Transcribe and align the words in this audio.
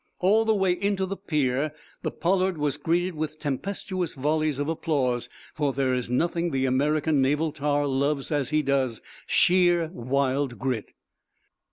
All 0.17 0.45
the 0.45 0.55
way 0.55 0.71
into 0.71 1.05
the 1.05 1.15
pier 1.15 1.73
the 2.01 2.09
"Pollard" 2.09 2.57
was 2.57 2.75
greeted 2.77 3.13
with 3.13 3.37
tempestuous 3.37 4.15
volleys 4.15 4.57
of 4.57 4.67
applause, 4.67 5.29
for 5.53 5.73
there 5.73 5.93
is 5.93 6.09
nothing 6.09 6.49
the 6.49 6.65
American 6.65 7.21
naval 7.21 7.51
tar 7.51 7.85
loves 7.85 8.31
as 8.31 8.49
he 8.49 8.63
does 8.63 9.03
sheer, 9.27 9.91
wild 9.93 10.57
grit. 10.57 10.93